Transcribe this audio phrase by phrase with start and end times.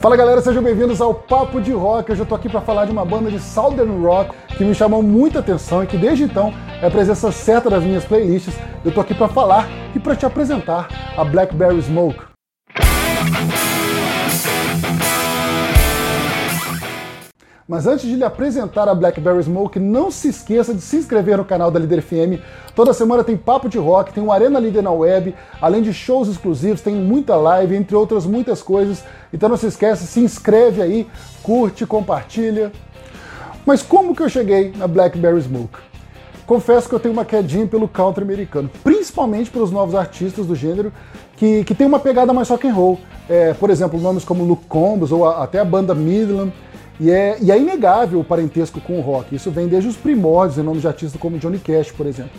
[0.00, 2.12] Fala galera, sejam bem-vindos ao Papo de Rock.
[2.12, 5.02] Hoje eu tô aqui para falar de uma banda de Southern Rock que me chamou
[5.02, 8.54] muita atenção e que desde então é a presença certa das minhas playlists.
[8.84, 12.35] Eu tô aqui para falar e para te apresentar a Blackberry Smoke.
[17.68, 21.44] Mas antes de lhe apresentar a Blackberry Smoke, não se esqueça de se inscrever no
[21.44, 22.40] canal da Líder FM.
[22.76, 26.28] Toda semana tem papo de rock, tem o Arena Líder na web, além de shows
[26.28, 29.02] exclusivos, tem muita live, entre outras muitas coisas.
[29.32, 31.08] Então não se esqueça, se inscreve aí,
[31.42, 32.70] curte, compartilha.
[33.66, 35.78] Mas como que eu cheguei na Blackberry Smoke?
[36.46, 40.92] Confesso que eu tenho uma quedinha pelo country americano, principalmente pelos novos artistas do gênero
[41.36, 43.00] que, que tem uma pegada mais rock and roll.
[43.28, 46.52] É, por exemplo, nomes como Luke Combs ou a, até a banda Midland.
[46.98, 49.34] E é, e é inegável o parentesco com o rock.
[49.34, 52.32] Isso vem desde os primórdios, em nome de artistas como Johnny Cash, por exemplo.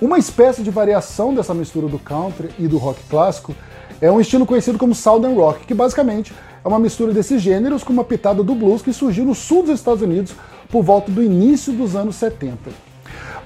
[0.00, 3.54] Uma espécie de variação dessa mistura do country e do rock clássico
[4.00, 7.92] é um estilo conhecido como Southern Rock, que basicamente é uma mistura desses gêneros com
[7.92, 10.34] uma pitada do blues que surgiu no sul dos Estados Unidos
[10.68, 12.70] por volta do início dos anos 70.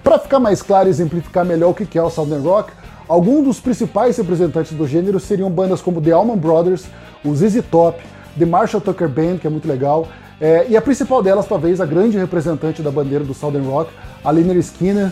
[0.03, 2.73] Para ficar mais claro e exemplificar melhor o que é o Southern Rock,
[3.09, 6.87] alguns dos principais representantes do gênero seriam bandas como The Allman Brothers,
[7.25, 8.03] o ZZ Top,
[8.39, 10.09] The Marshall Tucker Band, que é muito legal,
[10.41, 13.91] é, e a principal delas, talvez, a grande representante da bandeira do Southern Rock,
[14.23, 15.11] a Lynyrd Skinner,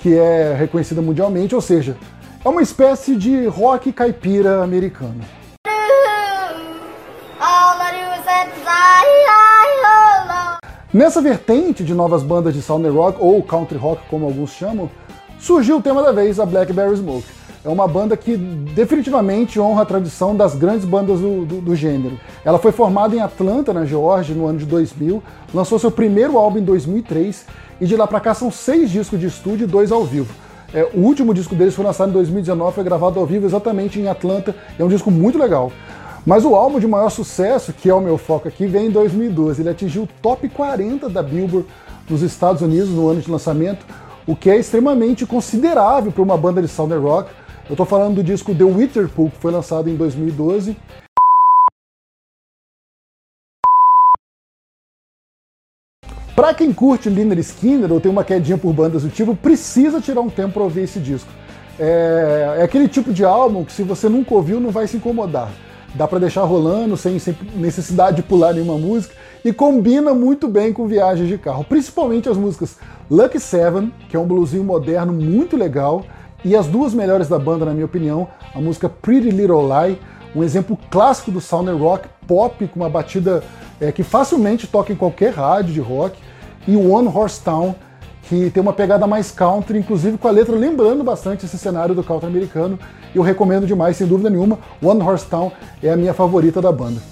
[0.00, 1.96] que é reconhecida mundialmente, ou seja,
[2.44, 5.20] é uma espécie de rock caipira americano.
[10.92, 14.90] Nessa vertente de novas bandas de Southern Rock, ou Country Rock, como alguns chamam,
[15.40, 17.26] surgiu o tema da vez, a Blackberry Smoke
[17.64, 22.20] é uma banda que definitivamente honra a tradição das grandes bandas do, do, do, gênero.
[22.44, 26.58] Ela foi formada em Atlanta, na Geórgia, no ano de 2000, lançou seu primeiro álbum
[26.58, 27.46] em 2003
[27.80, 30.32] e de lá para cá são seis discos de estúdio e dois ao vivo.
[30.74, 34.08] É, o último disco deles foi lançado em 2019, foi gravado ao vivo exatamente em
[34.08, 35.72] Atlanta, é um disco muito legal.
[36.26, 39.60] Mas o álbum de maior sucesso, que é o meu foco aqui, vem em 2012.
[39.60, 41.66] Ele atingiu o top 40 da Billboard
[42.08, 43.84] nos Estados Unidos no ano de lançamento,
[44.26, 47.30] o que é extremamente considerável para uma banda de southern rock,
[47.66, 50.76] eu estou falando do disco The Witherpool, que foi lançado em 2012.
[56.36, 60.20] Para quem curte Liner Skinner ou tem uma quedinha por bandas do tipo, precisa tirar
[60.20, 61.30] um tempo para ouvir esse disco.
[61.78, 65.50] É, é, aquele tipo de álbum que se você nunca ouviu não vai se incomodar.
[65.94, 69.14] Dá para deixar rolando sem, sem, necessidade de pular nenhuma música
[69.44, 72.76] e combina muito bem com viagens de carro, principalmente as músicas
[73.10, 76.04] Lucky Seven, que é um bluesinho moderno muito legal,
[76.44, 79.98] e as duas melhores da banda, na minha opinião, a música Pretty Little Lie,
[80.36, 83.42] um exemplo clássico do southern rock pop com uma batida
[83.80, 86.18] é, que facilmente toca em qualquer rádio de rock,
[86.66, 87.74] e One Horse Town,
[88.24, 92.02] que tem uma pegada mais country, inclusive com a letra lembrando bastante esse cenário do
[92.02, 92.78] country americano.
[93.14, 94.58] Eu recomendo demais, sem dúvida nenhuma.
[94.82, 97.02] One Horse Town é a minha favorita da banda.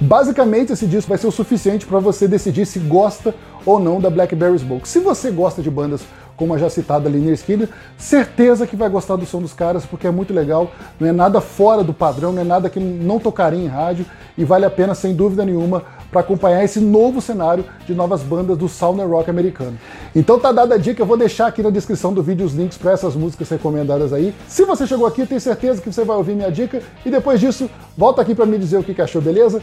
[0.00, 4.10] Basicamente, esse disco vai ser o suficiente para você decidir se gosta ou não da
[4.10, 4.88] Blackberry Smoke.
[4.88, 6.02] Se você gosta de bandas
[6.42, 10.08] como a já citada Liner Skinner, certeza que vai gostar do som dos caras, porque
[10.08, 13.60] é muito legal, não é nada fora do padrão, não é nada que não tocaria
[13.60, 14.04] em rádio.
[14.36, 18.56] E vale a pena, sem dúvida nenhuma, para acompanhar esse novo cenário de novas bandas
[18.58, 19.78] do Southern Rock americano.
[20.14, 22.76] Então tá dada a dica, eu vou deixar aqui na descrição do vídeo os links
[22.76, 24.34] para essas músicas recomendadas aí.
[24.46, 27.68] Se você chegou aqui, tenho certeza que você vai ouvir minha dica e depois disso,
[27.96, 29.62] volta aqui para me dizer o que achou, beleza?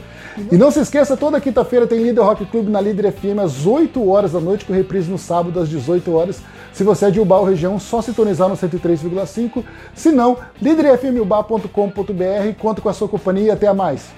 [0.51, 4.09] E não se esqueça, toda quinta-feira tem Líder Rock Club na Líder FM às 8
[4.09, 6.41] horas da noite, com reprise no sábado às 18 horas.
[6.73, 9.63] Se você é de Ubal região, só sintonizar no 103,5.
[9.93, 12.53] Se não, líderfmubá.com.br.
[12.57, 14.09] Conto com a sua companhia até a mais.